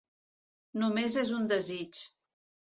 Només 0.85 1.19
és 1.25 1.35
un 1.43 1.47
desig. 1.53 2.05